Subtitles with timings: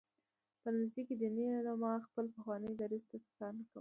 [0.61, 3.69] په نتیجه کې دیني علما خپل پخواني دریځ ته ستانه شول.